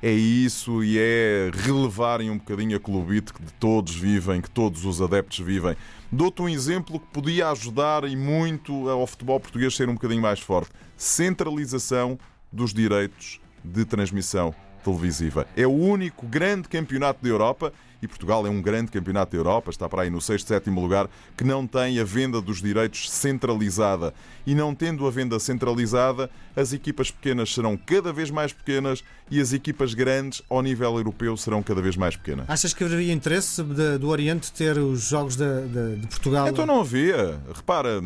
É 0.02 0.10
isso 0.10 0.82
e 0.82 0.98
é 0.98 1.50
relevarem 1.52 2.30
um 2.30 2.38
bocadinho 2.38 2.76
a 2.76 2.80
clubite 2.80 3.32
que 3.32 3.40
todos 3.54 3.94
vivem, 3.94 4.40
que 4.40 4.50
todos 4.50 4.84
os 4.84 5.00
adeptos 5.00 5.38
vivem. 5.38 5.76
Dou-te 6.10 6.42
um 6.42 6.48
exemplo 6.48 7.00
que 7.00 7.06
podia 7.06 7.50
ajudar 7.50 8.04
e 8.04 8.16
muito 8.16 8.88
ao 8.88 9.06
futebol 9.06 9.40
português 9.40 9.74
ser 9.74 9.88
um 9.88 9.94
bocadinho 9.94 10.22
mais 10.22 10.40
forte: 10.40 10.70
centralização 10.96 12.18
dos 12.52 12.74
direitos 12.74 13.40
de 13.64 13.84
transmissão 13.84 14.54
televisiva. 14.84 15.46
É 15.56 15.66
o 15.66 15.72
único 15.72 16.26
grande 16.26 16.68
campeonato 16.68 17.22
da 17.22 17.28
Europa 17.28 17.72
e 18.04 18.08
Portugal 18.08 18.46
é 18.46 18.50
um 18.50 18.60
grande 18.60 18.90
campeonato 18.90 19.32
da 19.32 19.38
Europa, 19.38 19.70
está 19.70 19.88
para 19.88 20.02
aí 20.02 20.10
no 20.10 20.20
sexto, 20.20 20.48
sétimo 20.48 20.80
lugar, 20.80 21.08
que 21.36 21.42
não 21.42 21.66
tem 21.66 21.98
a 21.98 22.04
venda 22.04 22.40
dos 22.40 22.60
direitos 22.60 23.10
centralizada. 23.10 24.12
E 24.46 24.54
não 24.54 24.74
tendo 24.74 25.06
a 25.06 25.10
venda 25.10 25.38
centralizada, 25.40 26.30
as 26.54 26.74
equipas 26.74 27.10
pequenas 27.10 27.52
serão 27.52 27.78
cada 27.78 28.12
vez 28.12 28.30
mais 28.30 28.52
pequenas 28.52 29.02
e 29.30 29.40
as 29.40 29.54
equipas 29.54 29.94
grandes, 29.94 30.42
ao 30.50 30.60
nível 30.60 30.96
europeu, 30.98 31.34
serão 31.36 31.62
cada 31.62 31.80
vez 31.80 31.96
mais 31.96 32.14
pequenas. 32.14 32.44
Achas 32.48 32.74
que 32.74 32.84
haveria 32.84 33.12
interesse 33.12 33.62
de, 33.62 33.96
do 33.96 34.08
Oriente 34.08 34.52
ter 34.52 34.76
os 34.76 35.08
jogos 35.08 35.34
de, 35.34 35.66
de, 35.68 35.96
de 35.96 36.06
Portugal? 36.06 36.46
Então 36.48 36.66
não 36.66 36.80
havia. 36.80 37.40
Repara, 37.54 38.02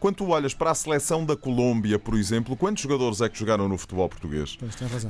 quando 0.00 0.16
tu 0.16 0.28
olhas 0.30 0.54
para 0.54 0.70
a 0.70 0.74
seleção 0.74 1.26
da 1.26 1.36
Colômbia, 1.36 1.98
por 1.98 2.14
exemplo, 2.14 2.56
quantos 2.56 2.82
jogadores 2.82 3.20
é 3.20 3.28
que 3.28 3.38
jogaram 3.38 3.68
no 3.68 3.76
futebol 3.76 4.08
português? 4.08 4.56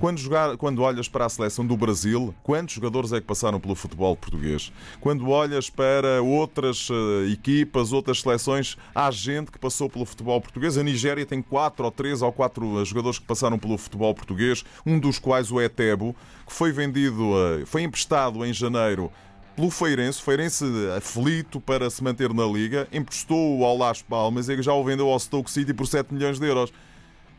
Quando, 0.00 0.18
jogar, 0.18 0.56
quando 0.56 0.82
olhas 0.82 1.08
para 1.08 1.26
a 1.26 1.28
seleção 1.28 1.64
do 1.64 1.76
Brasil, 1.76 2.34
quantos 2.42 2.74
jogadores 2.74 3.12
é 3.12 3.20
que 3.20 3.26
passaram 3.26 3.60
pelo 3.60 3.76
futebol 3.76 4.16
português? 4.16 4.72
Quando 5.00 5.28
olhas 5.28 5.70
para 5.70 6.20
outras 6.20 6.90
uh, 6.90 7.24
equipas, 7.32 7.92
outras 7.92 8.20
seleções, 8.20 8.76
há 8.92 9.08
gente 9.12 9.52
que 9.52 9.60
passou 9.60 9.88
pelo 9.88 10.04
futebol 10.04 10.40
português. 10.40 10.76
A 10.76 10.82
Nigéria 10.82 11.24
tem 11.24 11.40
quatro 11.40 11.84
ou 11.84 11.92
três 11.92 12.20
ou 12.20 12.32
quatro 12.32 12.84
jogadores 12.84 13.20
que 13.20 13.26
passaram 13.26 13.60
pelo 13.60 13.78
futebol 13.78 14.12
português, 14.12 14.64
um 14.84 14.98
dos 14.98 15.20
quais 15.20 15.52
o 15.52 15.60
Etebo, 15.60 16.16
que 16.44 16.52
foi 16.52 16.72
vendido, 16.72 17.30
uh, 17.30 17.64
foi 17.64 17.82
emprestado 17.82 18.44
em 18.44 18.52
janeiro 18.52 19.12
pelo 19.60 19.70
Feirense, 19.70 20.22
Feirense 20.22 20.64
aflito 20.96 21.60
para 21.60 21.90
se 21.90 22.02
manter 22.02 22.32
na 22.32 22.46
Liga, 22.46 22.88
emprestou-o 22.90 23.62
ao 23.62 23.76
Las 23.76 24.00
Palmas 24.00 24.48
e 24.48 24.62
já 24.62 24.72
o 24.72 24.82
vendeu 24.82 25.10
ao 25.10 25.20
Stoke 25.20 25.50
City 25.50 25.74
por 25.74 25.86
7 25.86 26.14
milhões 26.14 26.38
de 26.40 26.46
euros. 26.46 26.72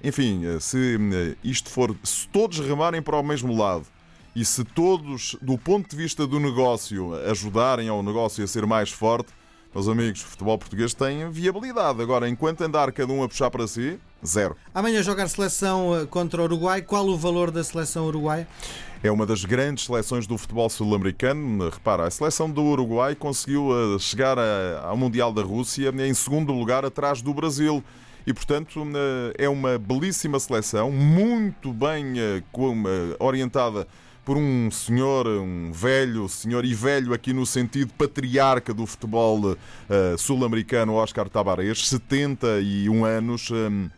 Enfim, 0.04 0.44
se 0.60 1.00
eh, 1.14 1.36
isto 1.44 1.72
for, 1.72 1.96
se 2.04 2.28
todos 2.28 2.60
remarem 2.60 3.02
para 3.02 3.18
o 3.18 3.24
mesmo 3.24 3.58
lado 3.58 3.88
e 4.36 4.46
se 4.46 4.64
todos, 4.64 5.36
do 5.42 5.58
ponto 5.58 5.90
de 5.90 5.96
vista 5.96 6.28
do 6.28 6.40
negócio, 6.40 7.16
ajudarem 7.28 7.90
ao 7.90 8.04
negócio 8.04 8.44
a 8.44 8.48
ser 8.48 8.68
mais 8.68 8.92
forte, 8.92 9.34
meus 9.74 9.88
amigos, 9.88 10.22
o 10.22 10.26
futebol 10.26 10.60
português 10.60 10.94
tem 10.94 11.28
viabilidade. 11.32 12.04
Agora, 12.04 12.30
enquanto 12.30 12.62
andar 12.62 12.92
cada 12.92 13.12
um 13.12 13.24
a 13.24 13.28
puxar 13.28 13.50
para 13.50 13.66
si, 13.66 13.98
zero. 14.24 14.56
Amanhã 14.76 15.02
jogar 15.02 15.28
seleção 15.28 15.98
eh, 15.98 16.06
contra 16.06 16.42
o 16.42 16.44
Uruguai. 16.44 16.84
Qual 16.84 17.08
o 17.08 17.18
valor 17.18 17.50
da 17.50 17.64
seleção 17.64 18.06
uruguaia? 18.06 18.48
É 19.04 19.10
uma 19.10 19.26
das 19.26 19.44
grandes 19.44 19.86
seleções 19.86 20.28
do 20.28 20.38
futebol 20.38 20.70
sul-americano. 20.70 21.70
Repara, 21.70 22.06
a 22.06 22.12
seleção 22.12 22.48
do 22.48 22.62
Uruguai 22.64 23.16
conseguiu 23.16 23.70
eh, 23.72 24.00
chegar 24.00 24.38
ao 24.38 24.96
Mundial 24.96 25.34
da 25.34 25.42
Rússia 25.42 25.92
em 26.08 26.14
segundo 26.14 26.54
lugar 26.54 26.86
atrás 26.86 27.20
do 27.20 27.34
Brasil. 27.34 27.84
E, 28.28 28.32
portanto, 28.32 28.88
eh, 28.96 29.46
é 29.46 29.50
uma 29.50 29.80
belíssima 29.80 30.40
seleção, 30.40 30.92
muito 30.92 31.74
bem 31.74 32.14
orientada 33.18 33.88
por 34.24 34.38
um 34.38 34.70
senhor, 34.70 35.28
um 35.28 35.72
velho, 35.72 36.30
senhor 36.30 36.64
e 36.64 36.74
velho 36.76 37.12
aqui 37.12 37.34
no 37.34 37.44
sentido 37.44 37.92
patriarca 37.98 38.72
do 38.72 38.86
futebol 38.86 39.40
uh, 39.40 39.58
sul-americano, 40.18 40.94
Oscar 40.94 41.28
Tabarés, 41.28 41.88
71 41.88 43.04
anos. 43.04 43.50
Um, 43.50 43.90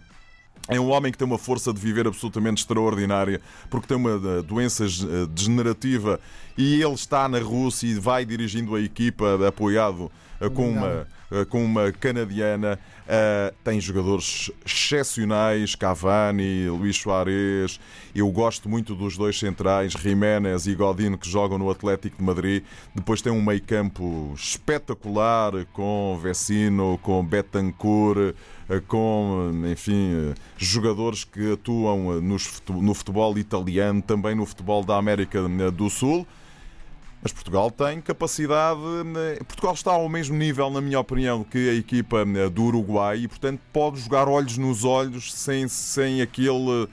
é 0.68 0.80
um 0.80 0.90
homem 0.92 1.12
que 1.12 1.18
tem 1.18 1.28
uma 1.28 1.38
força 1.38 1.74
de 1.74 1.80
viver 1.80 2.08
absolutamente 2.08 2.62
extraordinária, 2.62 3.42
porque 3.70 3.88
tem 3.88 3.98
uma 3.98 4.12
eh, 4.12 4.42
doença 4.42 4.86
eh, 4.86 5.28
degenerativa 5.30 6.20
e 6.58 6.82
ele 6.82 6.94
está 6.94 7.28
na 7.28 7.40
Rússia 7.40 7.88
e 7.88 7.96
vai 7.96 8.26
dirigindo 8.26 8.76
a 8.76 8.82
equipa 8.82 9.48
apoiado 9.48 10.12
com 10.54 10.70
uma, 10.70 11.08
com 11.50 11.64
uma 11.64 11.92
canadiana. 11.92 12.80
Uh, 13.04 13.54
tem 13.64 13.82
jogadores 13.82 14.50
excepcionais, 14.66 15.76
Cavani, 15.76 16.70
Luís 16.70 16.98
Soares. 16.98 17.80
Eu 18.16 18.30
gosto 18.32 18.70
muito 18.70 18.96
dos 18.96 19.18
dois 19.18 19.38
centrais, 19.38 19.92
Jiménez 19.92 20.68
e 20.68 20.76
Godino, 20.76 21.18
que 21.18 21.30
jogam 21.30 21.58
no 21.58 21.70
Atlético 21.70 22.18
de 22.18 22.24
Madrid. 22.24 22.64
Depois 22.96 23.22
tem 23.22 23.32
um 23.32 23.42
meio-campo 23.42 24.34
espetacular 24.36 25.66
com 25.74 26.18
Vecino, 26.22 26.98
com 27.02 27.24
Betancourt, 27.26 28.36
com, 28.88 29.52
enfim, 29.70 30.34
jogadores 30.58 31.26
que 31.26 31.54
atuam 31.54 32.22
no 32.22 32.94
futebol 32.94 33.38
italiano, 33.38 34.02
também 34.02 34.36
no 34.36 34.46
futebol 34.46 34.84
da 34.84 34.98
América 34.98 35.42
do 35.72 35.90
Sul. 35.90 36.26
Mas 37.24 37.32
Portugal 37.32 37.72
tem 37.72 38.02
capacidade. 38.02 38.82
Né, 39.06 39.38
Portugal 39.48 39.74
está 39.74 39.92
ao 39.92 40.10
mesmo 40.10 40.36
nível, 40.36 40.70
na 40.70 40.82
minha 40.82 41.00
opinião, 41.00 41.42
que 41.42 41.70
a 41.70 41.74
equipa 41.74 42.26
né, 42.26 42.50
do 42.50 42.64
Uruguai 42.66 43.20
e, 43.20 43.28
portanto, 43.30 43.62
pode 43.72 44.02
jogar 44.02 44.28
olhos 44.28 44.58
nos 44.58 44.84
olhos 44.84 45.34
sem, 45.34 45.68
sem 45.70 46.22
aquele. 46.22 46.90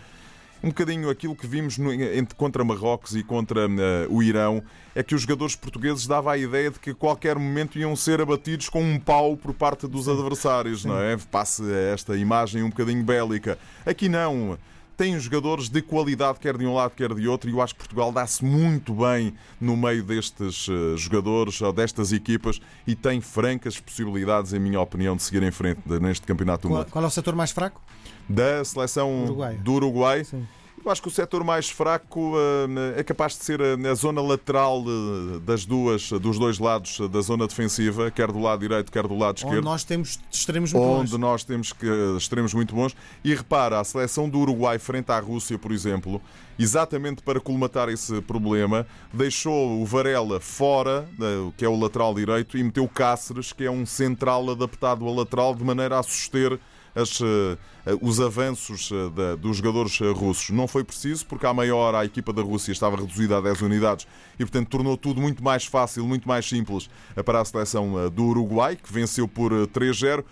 Um 0.63 0.69
bocadinho 0.69 1.09
aquilo 1.09 1.35
que 1.35 1.47
vimos 1.47 1.79
no, 1.79 1.91
entre, 1.91 2.35
contra 2.37 2.63
Marrocos 2.63 3.17
e 3.17 3.25
contra 3.25 3.67
uh, 3.67 3.71
o 4.11 4.23
Irão 4.23 4.63
é 4.95 5.03
que 5.03 5.15
os 5.15 5.23
jogadores 5.23 5.57
portugueses 5.57 6.07
davam 6.07 6.31
a 6.31 6.37
ideia 6.37 6.71
de 6.71 6.79
que 6.79 6.91
a 6.91 6.95
qualquer 6.95 7.37
momento 7.39 7.79
iam 7.79 7.97
ser 7.97 8.21
abatidos 8.21 8.69
com 8.69 8.83
um 8.83 9.01
pau 9.01 9.39
por 9.39 9.55
parte 9.55 9.89
dos 9.89 10.07
adversários, 10.07 10.85
não 10.85 11.01
é? 11.01 11.17
Passe 11.17 11.63
esta 11.93 12.15
imagem 12.15 12.63
um 12.63 12.69
bocadinho 12.69 13.03
bélica. 13.03 13.59
Aqui 13.87 14.07
não 14.07 14.59
tem 15.01 15.19
jogadores 15.19 15.71
de 15.71 15.81
qualidade, 15.81 16.39
quer 16.39 16.59
de 16.59 16.67
um 16.67 16.75
lado, 16.75 16.91
quer 16.91 17.15
de 17.15 17.27
outro, 17.27 17.49
e 17.49 17.55
eu 17.55 17.63
acho 17.63 17.73
que 17.73 17.79
Portugal 17.79 18.13
dá-se 18.13 18.45
muito 18.45 18.93
bem 18.93 19.33
no 19.59 19.75
meio 19.75 20.05
destes 20.05 20.69
eh, 20.69 20.95
jogadores 20.95 21.59
ou 21.63 21.73
destas 21.73 22.13
equipas 22.13 22.61
e 22.87 22.95
tem 22.95 23.19
francas 23.19 23.81
possibilidades, 23.81 24.53
em 24.53 24.59
minha 24.59 24.79
opinião, 24.79 25.17
de 25.17 25.23
seguir 25.23 25.43
em 25.43 25.51
frente 25.51 25.81
neste 25.87 26.27
campeonato 26.27 26.69
do 26.69 26.75
mundo. 26.75 26.87
Qual 26.91 27.03
é 27.03 27.09
o 27.09 27.11
setor 27.11 27.35
mais 27.35 27.51
fraco? 27.51 27.81
Da 28.29 28.63
seleção 28.63 29.25
Uruguai. 29.25 29.55
do 29.55 29.73
Uruguai. 29.73 30.23
Sim. 30.23 30.47
Eu 30.83 30.91
acho 30.91 31.03
que 31.03 31.09
o 31.09 31.11
setor 31.11 31.45
mais 31.45 31.69
fraco 31.69 32.35
uh, 32.35 32.97
é 32.97 33.03
capaz 33.03 33.37
de 33.37 33.45
ser 33.45 33.61
a, 33.61 33.95
zona 33.95 34.23
lateral 34.23 34.83
uh, 34.83 35.39
das 35.41 35.67
duas, 35.67 36.11
dos 36.11 36.39
dois 36.39 36.59
lados 36.59 37.01
da 37.11 37.21
zona 37.21 37.47
defensiva, 37.47 38.11
quer 38.11 38.33
do 38.33 38.39
lado 38.39 38.61
direito, 38.61 38.91
quer 38.91 39.07
do 39.07 39.15
lado 39.15 39.37
esquerdo. 39.37 39.59
Onde 39.59 39.65
nós 39.65 39.85
temos 39.85 40.19
extremos 40.33 40.73
muito 40.73 40.87
onde 40.87 41.11
bons. 41.11 41.21
nós 41.21 41.45
temos 41.45 41.73
que, 41.75 41.87
extremos 42.17 42.55
muito 42.55 42.75
bons. 42.75 42.97
E 43.23 43.35
repara, 43.35 43.79
a 43.79 43.85
seleção 43.85 44.27
do 44.27 44.39
Uruguai 44.39 44.79
frente 44.79 45.13
à 45.13 45.21
Rússia, 45.21 45.59
por 45.59 45.71
exemplo, 45.71 46.21
exatamente 46.59 47.23
para 47.23 47.41
colmatar 47.41 47.91
esse 47.91 48.23
problema, 48.23 48.87
deixou 49.13 49.83
o 49.83 49.85
Varela 49.85 50.41
fora, 50.41 51.07
uh, 51.19 51.53
que 51.59 51.65
é 51.65 51.69
o 51.69 51.79
lateral 51.79 52.15
direito, 52.15 52.57
e 52.57 52.63
meteu 52.63 52.85
o 52.85 52.89
Cáceres, 52.89 53.53
que 53.53 53.65
é 53.65 53.71
um 53.71 53.85
central 53.85 54.49
adaptado 54.49 55.07
ao 55.07 55.15
lateral, 55.15 55.55
de 55.55 55.63
maneira 55.63 55.99
a 55.99 56.03
suster 56.03 56.59
as, 56.95 57.21
uh, 57.21 57.59
os 58.01 58.21
avanços 58.21 58.91
uh, 58.91 59.11
da, 59.11 59.37
dos 59.37 59.57
jogadores 59.57 59.99
russos. 60.15 60.51
Não 60.51 60.67
foi 60.67 60.85
preciso, 60.85 61.27
porque 61.27 61.47
à 61.47 61.55
maior 61.55 61.95
a 61.95 62.05
equipa 62.05 62.33
da 62.33 62.43
Rússia 62.43 62.73
estava 62.73 62.97
reduzida 62.97 63.39
a 63.39 63.41
10 63.41 63.63
unidades 63.63 64.07
e, 64.35 64.39
portanto, 64.39 64.69
tornou 64.69 64.97
tudo 64.97 65.21
muito 65.21 65.43
mais 65.43 65.65
fácil, 65.65 66.07
muito 66.07 66.27
mais 66.27 66.49
simples 66.49 66.89
para 67.25 67.41
a 67.41 67.45
seleção 67.45 68.11
do 68.11 68.25
Uruguai, 68.25 68.77
que 68.77 68.93
venceu 68.93 69.27
por 69.27 69.53
3-0. 69.53 70.25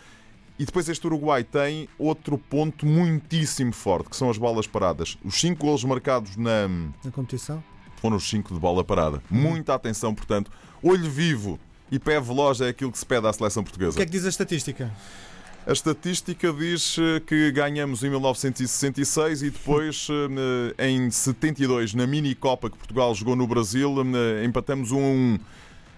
E 0.59 0.65
depois 0.65 0.89
este 0.89 1.07
Uruguai 1.07 1.45
tem 1.45 1.89
outro 1.97 2.37
ponto 2.37 2.85
muitíssimo 2.85 3.73
forte, 3.73 4.11
que 4.11 4.17
são 4.17 4.29
as 4.29 4.37
bolas 4.37 4.67
paradas. 4.67 5.17
Os 5.25 5.41
5 5.41 5.65
golos 5.65 5.85
marcados 5.85 6.37
na, 6.37 6.67
na 7.05 7.13
competição 7.13 7.63
foram 8.01 8.17
os 8.17 8.29
5 8.29 8.55
de 8.55 8.59
bola 8.59 8.83
parada. 8.83 9.23
Muita 9.31 9.75
atenção, 9.75 10.13
portanto, 10.13 10.51
olho 10.83 11.09
vivo 11.09 11.61
e 11.91 11.99
pé 11.99 12.21
veloz 12.21 12.61
é 12.61 12.69
aquilo 12.69 12.91
que 12.91 12.99
se 12.99 13.07
pede 13.07 13.27
à 13.27 13.33
seleção 13.33 13.63
portuguesa. 13.63 13.93
O 13.93 13.97
que 13.97 14.03
é 14.03 14.07
que 14.07 14.11
diz 14.11 14.25
a 14.25 14.29
estatística? 14.29 14.93
A 15.69 15.73
estatística 15.73 16.51
diz 16.51 16.97
eh, 16.97 17.21
que 17.21 17.53
ganhamos 17.53 18.03
em 18.03 18.09
1966 18.09 19.43
e 19.43 19.51
depois, 19.51 20.09
eh, 20.79 20.89
em 20.89 21.11
72, 21.11 21.93
na 21.93 22.07
mini 22.07 22.35
Copa 22.35 22.71
que 22.71 22.79
Portugal 22.79 23.15
jogou 23.15 23.37
no 23.37 23.47
Brasil, 23.47 23.95
eh, 24.01 24.47
empatamos 24.47 24.93
um 24.93 24.99
1. 24.99 25.39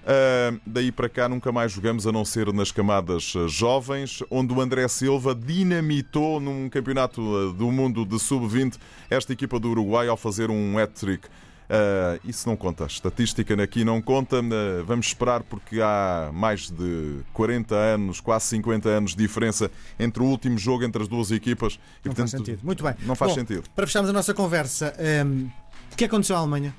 Uh, 0.01 0.61
daí 0.67 0.91
para 0.91 1.09
cá 1.09 1.29
nunca 1.29 1.53
mais 1.53 1.71
jogamos 1.71 2.05
a 2.07 2.11
não 2.11 2.25
ser 2.25 2.53
nas 2.53 2.73
camadas 2.73 3.35
jovens, 3.47 4.25
onde 4.29 4.53
o 4.53 4.61
André 4.61 4.89
Silva 4.89 5.35
dinamitou 5.37 6.41
num 6.41 6.69
campeonato 6.69 7.53
do 7.53 7.71
mundo 7.71 8.05
de 8.05 8.19
sub-20 8.19 8.77
esta 9.09 9.33
equipa 9.33 9.61
do 9.61 9.71
Uruguai 9.71 10.09
ao 10.09 10.17
fazer 10.17 10.51
um 10.51 10.79
hat-trick. 10.79 11.29
Uh, 11.71 12.19
isso 12.29 12.49
não 12.49 12.57
conta. 12.57 12.83
A 12.83 12.87
estatística 12.89 13.55
aqui 13.63 13.85
não 13.85 14.03
conta. 14.03 14.41
Uh, 14.41 14.85
vamos 14.85 15.07
esperar 15.07 15.45
porque 15.45 15.81
há 15.81 16.31
mais 16.33 16.69
de 16.69 17.21
40 17.33 17.77
anos, 17.77 18.21
quase 18.21 18.47
50 18.47 18.89
anos 18.89 19.11
de 19.13 19.19
diferença 19.19 19.71
entre 19.97 20.21
o 20.21 20.27
último 20.27 20.59
jogo 20.59 20.83
entre 20.83 21.01
as 21.01 21.07
duas 21.07 21.31
equipas. 21.31 21.75
E, 21.75 21.77
não 22.09 22.15
portanto, 22.15 22.31
faz 22.31 22.31
sentido. 22.31 22.61
Muito 22.65 22.83
bem. 22.83 22.95
Não 23.03 23.15
faz 23.15 23.31
Bom, 23.31 23.39
sentido. 23.39 23.63
Para 23.75 23.87
fecharmos 23.87 24.11
a 24.11 24.13
nossa 24.13 24.35
conversa, 24.35 24.93
um, 25.25 25.49
o 25.93 25.97
que 25.97 26.05
aconteceu 26.05 26.35
à 26.35 26.41
Alemanha? 26.41 26.75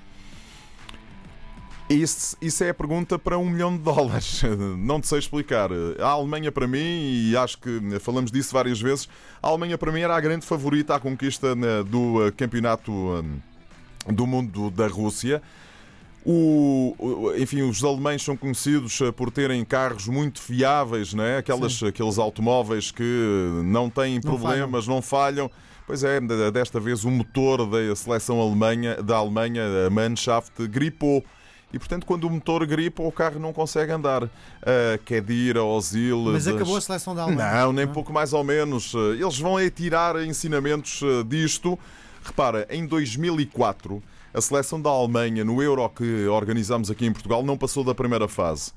Isso, 1.89 2.37
isso, 2.41 2.63
é 2.63 2.69
a 2.69 2.73
pergunta 2.73 3.19
para 3.19 3.37
um 3.37 3.49
milhão 3.49 3.75
de 3.75 3.83
dólares. 3.83 4.41
Não 4.79 5.01
te 5.01 5.07
sei 5.07 5.19
explicar. 5.19 5.69
A 5.99 6.07
Alemanha, 6.07 6.49
para 6.49 6.65
mim, 6.65 6.79
e 6.79 7.35
acho 7.35 7.57
que 7.57 7.99
falamos 7.99 8.31
disso 8.31 8.53
várias 8.53 8.79
vezes, 8.79 9.09
a 9.43 9.49
Alemanha, 9.49 9.77
para 9.77 9.91
mim, 9.91 9.99
era 9.99 10.15
a 10.15 10.21
grande 10.21 10.45
favorita 10.45 10.95
à 10.95 10.99
conquista 11.01 11.53
né, 11.53 11.83
do 11.83 12.25
eh, 12.25 12.31
campeonato 12.31 12.91
do 14.07 14.25
mundo 14.25 14.71
da 14.71 14.87
Rússia. 14.87 15.41
O, 16.23 17.33
enfim, 17.37 17.63
os 17.63 17.83
alemães 17.83 18.23
são 18.23 18.37
conhecidos 18.37 19.01
eh, 19.01 19.11
por 19.11 19.31
terem 19.31 19.65
carros 19.65 20.07
muito 20.07 20.39
fiáveis, 20.39 21.15
não 21.15 21.23
é? 21.23 21.37
Aquelas, 21.37 21.81
aqueles 21.81 22.19
automóveis 22.19 22.91
que 22.91 23.03
não 23.65 23.89
têm 23.89 24.21
problemas, 24.21 24.87
não 24.87 25.01
falham. 25.01 25.45
não 25.45 25.49
falham. 25.49 25.51
Pois 25.87 26.03
é, 26.03 26.21
desta 26.51 26.79
vez 26.79 27.03
o 27.03 27.11
motor 27.11 27.65
da 27.65 27.95
seleção 27.95 28.39
Alemanha, 28.39 29.01
da 29.01 29.17
Alemanha, 29.17 29.63
a 29.87 29.89
Mannschaft, 29.89 30.67
gripou. 30.67 31.23
E 31.73 31.79
portanto, 31.79 32.05
quando 32.05 32.25
o 32.25 32.29
motor 32.29 32.65
gripa, 32.65 33.01
o 33.01 33.11
carro 33.11 33.39
não 33.39 33.51
consegue 33.51 33.91
andar. 33.91 34.23
Uh, 34.23 34.29
Kedira, 35.05 35.63
Ozil. 35.63 36.19
Mas 36.31 36.47
acabou 36.47 36.77
a 36.77 36.81
seleção 36.81 37.15
da 37.15 37.23
Alemanha. 37.23 37.65
Não, 37.65 37.73
nem 37.73 37.85
não. 37.85 37.93
pouco 37.93 38.13
mais 38.13 38.31
ou 38.33 38.43
menos. 38.43 38.93
Eles 38.93 39.39
vão 39.39 39.57
é 39.57 39.69
tirar 39.69 40.21
ensinamentos 40.23 41.01
eh, 41.01 41.23
disto. 41.25 41.79
Repara, 42.23 42.67
em 42.69 42.85
2004 42.85 44.01
a 44.33 44.39
seleção 44.39 44.81
da 44.81 44.89
Alemanha 44.89 45.43
no 45.43 45.61
Euro 45.61 45.87
que 45.89 46.25
organizamos 46.27 46.89
aqui 46.89 47.05
em 47.05 47.11
Portugal 47.11 47.43
não 47.43 47.57
passou 47.57 47.83
da 47.83 47.93
primeira 47.93 48.27
fase. 48.29 48.71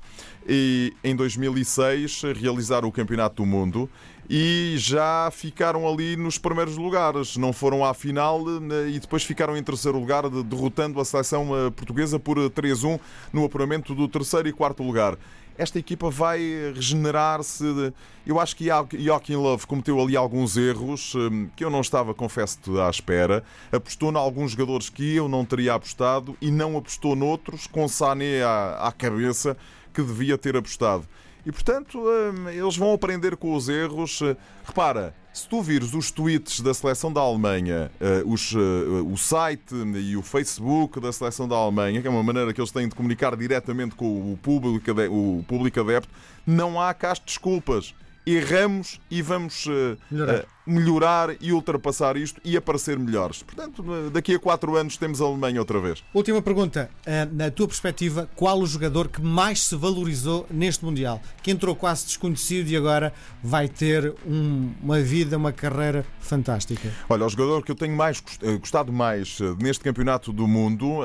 E 0.47 0.93
em 1.03 1.15
2006 1.15 2.23
realizaram 2.35 2.89
o 2.89 2.91
Campeonato 2.91 3.37
do 3.37 3.45
Mundo 3.45 3.89
e 4.29 4.75
já 4.77 5.29
ficaram 5.31 5.87
ali 5.87 6.17
nos 6.17 6.37
primeiros 6.37 6.75
lugares. 6.75 7.37
Não 7.37 7.53
foram 7.53 7.85
à 7.85 7.93
final 7.93 8.41
eh, 8.49 8.89
e 8.89 8.99
depois 8.99 9.23
ficaram 9.23 9.55
em 9.55 9.63
terceiro 9.63 9.97
lugar, 9.97 10.29
derrotando 10.29 10.99
a 10.99 11.05
seleção 11.05 11.49
eh, 11.55 11.69
portuguesa 11.69 12.19
por 12.19 12.37
3-1 12.37 12.99
no 13.31 13.45
apuramento 13.45 13.95
do 13.95 14.09
terceiro 14.09 14.49
e 14.49 14.51
quarto 14.51 14.83
lugar 14.83 15.17
esta 15.57 15.79
equipa 15.79 16.09
vai 16.09 16.39
regenerar-se. 16.73 17.93
Eu 18.25 18.39
acho 18.39 18.55
que 18.55 18.67
Joaquim 18.97 19.35
Love 19.35 19.67
cometeu 19.67 20.01
ali 20.01 20.15
alguns 20.15 20.57
erros 20.57 21.13
hum, 21.15 21.47
que 21.55 21.63
eu 21.63 21.69
não 21.69 21.81
estava, 21.81 22.13
confesso 22.13 22.79
à 22.79 22.89
espera. 22.89 23.43
Apostou 23.71 24.11
em 24.11 24.15
alguns 24.15 24.51
jogadores 24.51 24.89
que 24.89 25.15
eu 25.15 25.27
não 25.27 25.45
teria 25.45 25.73
apostado 25.73 26.35
e 26.41 26.51
não 26.51 26.77
apostou 26.77 27.15
noutros, 27.15 27.67
com 27.67 27.87
Sané 27.87 28.43
à 28.43 28.93
cabeça, 28.97 29.55
que 29.93 30.01
devia 30.01 30.37
ter 30.37 30.57
apostado. 30.57 31.07
E 31.45 31.51
portanto, 31.51 31.99
hum, 31.99 32.49
eles 32.49 32.75
vão 32.75 32.93
aprender 32.93 33.35
com 33.37 33.53
os 33.53 33.69
erros. 33.69 34.19
Repara, 34.65 35.13
se 35.33 35.47
tu 35.47 35.61
vires 35.61 35.93
os 35.93 36.09
tweets 36.11 36.61
da 36.61 36.73
seleção 36.73 37.11
da 37.11 37.21
Alemanha, 37.21 37.91
uh, 37.99 38.31
os, 38.31 38.53
uh, 38.53 39.05
o 39.05 39.17
site 39.17 39.75
e 39.75 40.15
o 40.15 40.21
Facebook 40.21 40.99
da 40.99 41.11
seleção 41.11 41.47
da 41.47 41.55
Alemanha, 41.55 42.01
que 42.01 42.07
é 42.07 42.09
uma 42.09 42.23
maneira 42.23 42.53
que 42.53 42.59
eles 42.59 42.71
têm 42.71 42.87
de 42.87 42.95
comunicar 42.95 43.35
diretamente 43.35 43.95
com 43.95 44.05
o 44.05 44.37
público, 44.41 44.91
o 45.11 45.43
público 45.47 45.79
adepto, 45.79 46.09
não 46.47 46.81
há 46.81 46.93
cá 46.93 47.13
desculpas 47.13 47.93
erramos 48.25 48.99
e 49.09 49.21
vamos 49.21 49.65
uh, 49.67 49.97
melhorar. 50.09 50.45
Melhorar. 50.65 51.35
e 51.39 51.51
ultrapassar 51.51 52.17
isto 52.17 52.41
e 52.43 52.57
aparecer 52.57 52.97
melhores. 52.97 53.43
Portanto, 53.43 53.83
daqui 54.11 54.35
a 54.35 54.39
quatro 54.39 54.75
anos 54.75 54.97
temos 54.97 55.21
a 55.21 55.25
Alemanha 55.25 55.59
outra 55.59 55.79
vez. 55.79 56.03
Última 56.13 56.41
pergunta. 56.41 56.89
Uh, 57.05 57.35
na 57.35 57.51
tua 57.51 57.67
perspectiva, 57.67 58.29
qual 58.35 58.59
o 58.59 58.65
jogador 58.65 59.07
que 59.07 59.21
mais 59.21 59.63
se 59.63 59.75
valorizou 59.75 60.45
neste 60.49 60.83
Mundial? 60.83 61.21
Que 61.43 61.51
entrou 61.51 61.75
quase 61.75 62.05
desconhecido 62.05 62.69
e 62.69 62.75
agora 62.75 63.13
vai 63.43 63.67
ter 63.67 64.13
um, 64.25 64.71
uma 64.81 64.99
vida, 65.01 65.37
uma 65.37 65.51
carreira 65.51 66.05
fantástica. 66.19 66.91
Olha, 67.07 67.25
o 67.25 67.29
jogador 67.29 67.63
que 67.63 67.71
eu 67.71 67.75
tenho 67.75 67.95
mais 67.95 68.23
gostado 68.59 68.91
mais 68.91 69.39
neste 69.59 69.83
campeonato 69.83 70.31
do 70.31 70.47
mundo, 70.47 71.01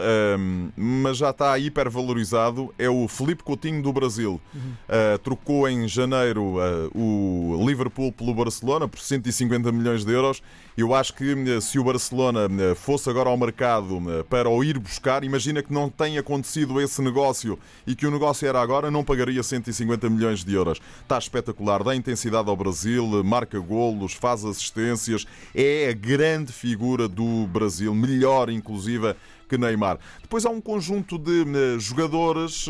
mas 0.76 1.18
já 1.18 1.30
está 1.30 1.58
hipervalorizado, 1.58 2.72
é 2.78 2.88
o 2.88 3.06
Felipe 3.06 3.42
Coutinho 3.42 3.82
do 3.82 3.92
Brasil. 3.92 4.40
Uhum. 4.54 4.72
trocou 5.22 5.68
em 5.68 5.86
janeiro 5.86 6.56
o 6.94 7.62
Liverpool 7.66 8.12
pelo 8.12 8.34
Barcelona 8.34 8.88
por 8.88 8.98
150 8.98 9.49
milhões 9.58 10.04
de 10.04 10.12
euros. 10.12 10.42
Eu 10.76 10.94
acho 10.94 11.14
que 11.14 11.32
eh, 11.32 11.60
se 11.60 11.78
o 11.78 11.84
Barcelona 11.84 12.48
eh, 12.48 12.74
fosse 12.74 13.10
agora 13.10 13.28
ao 13.28 13.36
mercado 13.36 14.00
eh, 14.08 14.22
para 14.22 14.48
o 14.48 14.62
ir 14.62 14.78
buscar, 14.78 15.24
imagina 15.24 15.62
que 15.62 15.72
não 15.72 15.90
tenha 15.90 16.20
acontecido 16.20 16.80
esse 16.80 17.02
negócio 17.02 17.58
e 17.86 17.94
que 17.94 18.06
o 18.06 18.10
negócio 18.10 18.48
era 18.48 18.62
agora, 18.62 18.90
não 18.90 19.04
pagaria 19.04 19.42
150 19.42 20.08
milhões 20.08 20.44
de 20.44 20.54
euros. 20.54 20.80
Está 21.02 21.18
espetacular, 21.18 21.82
dá 21.82 21.94
intensidade 21.94 22.48
ao 22.48 22.56
Brasil, 22.56 23.22
marca 23.24 23.58
golos, 23.58 24.14
faz 24.14 24.44
assistências, 24.44 25.26
é 25.54 25.90
a 25.90 25.92
grande 25.92 26.52
figura 26.52 27.08
do 27.08 27.46
Brasil, 27.48 27.94
melhor 27.94 28.48
inclusive 28.48 29.14
que 29.48 29.58
Neymar. 29.58 29.98
Depois 30.22 30.46
há 30.46 30.50
um 30.50 30.60
conjunto 30.60 31.18
de 31.18 31.44
jogadores, 31.80 32.66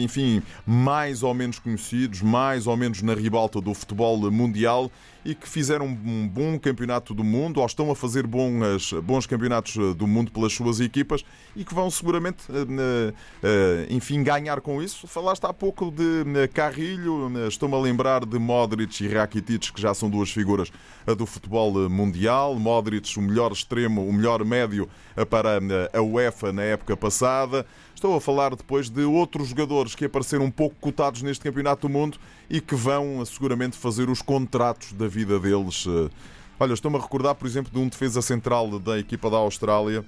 enfim, 0.00 0.42
mais 0.66 1.22
ou 1.22 1.34
menos 1.34 1.58
conhecidos, 1.58 2.22
mais 2.22 2.66
ou 2.66 2.74
menos 2.74 3.02
na 3.02 3.12
ribalta 3.12 3.60
do 3.60 3.74
futebol 3.74 4.30
mundial 4.30 4.90
e 5.26 5.34
que 5.34 5.48
fizeram 5.48 5.86
um 5.86 6.28
bom 6.28 6.56
campeonato 6.56 7.12
do 7.12 7.24
mundo 7.24 7.58
ou 7.58 7.66
estão 7.66 7.90
a 7.90 7.96
fazer 7.96 8.24
bons, 8.26 8.92
bons 9.02 9.26
campeonatos 9.26 9.74
do 9.96 10.06
mundo 10.06 10.30
pelas 10.30 10.52
suas 10.52 10.78
equipas 10.78 11.24
e 11.56 11.64
que 11.64 11.74
vão 11.74 11.90
seguramente, 11.90 12.44
uh, 12.48 13.12
enfim, 13.90 14.22
ganhar 14.22 14.60
com 14.60 14.80
isso. 14.80 15.08
Falaste 15.08 15.44
há 15.44 15.52
pouco 15.52 15.90
de 15.90 16.46
Carrilho, 16.54 17.32
estou-me 17.48 17.74
a 17.74 17.78
lembrar 17.78 18.24
de 18.24 18.38
Modric 18.38 19.04
e 19.04 19.08
Rakitic, 19.08 19.72
que 19.72 19.80
já 19.82 19.92
são 19.92 20.08
duas 20.08 20.30
figuras 20.30 20.70
do 21.18 21.26
futebol 21.26 21.90
mundial. 21.90 22.54
Modric, 22.54 23.18
o 23.18 23.22
melhor 23.22 23.50
extremo, 23.50 24.06
o 24.06 24.12
melhor 24.12 24.44
médio 24.44 24.88
para 25.28 25.58
a 25.92 26.00
UEFA 26.00 26.52
na 26.52 26.62
época 26.62 26.96
passada. 26.96 27.66
Estou 27.96 28.14
a 28.14 28.20
falar 28.20 28.54
depois 28.54 28.90
de 28.90 29.04
outros 29.04 29.48
jogadores 29.48 29.94
que 29.94 30.04
apareceram 30.04 30.44
um 30.44 30.50
pouco 30.50 30.76
cotados 30.78 31.22
neste 31.22 31.42
Campeonato 31.42 31.88
do 31.88 31.92
Mundo 31.92 32.18
e 32.48 32.60
que 32.60 32.74
vão 32.74 33.24
seguramente 33.24 33.74
fazer 33.74 34.10
os 34.10 34.20
contratos 34.20 34.92
da 34.92 35.08
vida 35.08 35.40
deles. 35.40 35.86
Olha, 36.60 36.74
estou-me 36.74 36.98
a 36.98 37.00
recordar, 37.00 37.34
por 37.34 37.46
exemplo, 37.46 37.72
de 37.72 37.78
um 37.78 37.88
defesa 37.88 38.20
central 38.20 38.78
da 38.78 38.98
equipa 38.98 39.30
da 39.30 39.38
Austrália 39.38 40.04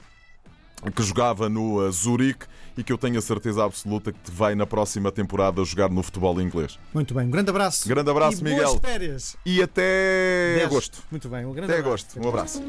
que 0.95 1.03
jogava 1.03 1.49
no 1.49 1.85
eh, 1.85 1.91
Zurique 1.91 2.47
e 2.77 2.85
que 2.85 2.93
eu 2.93 2.99
tenho 2.99 3.19
a 3.19 3.23
certeza 3.23 3.65
absoluta 3.65 4.13
que 4.13 4.31
vai 4.31 4.55
na 4.55 4.67
próxima 4.67 5.11
temporada 5.11 5.65
jogar 5.65 5.89
no 5.89 6.03
futebol 6.03 6.41
inglês. 6.43 6.79
Muito 6.95 7.15
bem, 7.15 7.27
um 7.27 7.31
grande 7.31 7.49
abraço. 7.51 7.89
Grande 7.89 8.11
abraço, 8.11 8.43
e 8.43 8.45
Miguel. 8.45 8.69
Boas 8.69 8.81
férias. 8.81 9.37
E 9.45 9.63
até 9.63 10.57
10. 10.59 10.67
agosto. 10.67 11.03
Muito 11.11 11.29
bem, 11.29 11.47
um 11.47 11.53
grande 11.53 11.73
até 11.73 11.81
abraço. 11.81 12.07
agosto. 12.07 12.25
Um 12.25 12.29
abraço. 12.29 12.63